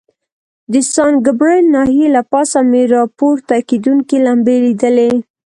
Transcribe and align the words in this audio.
د 0.71 0.73
سان 0.93 1.13
ګبریل 1.25 1.65
ناحیې 1.75 2.07
له 2.15 2.21
پاسه 2.31 2.59
مې 2.69 2.83
را 2.93 3.03
پورته 3.17 3.55
کېدونکي 3.69 4.17
لمبې 4.25 4.57
لیدلې. 4.65 5.11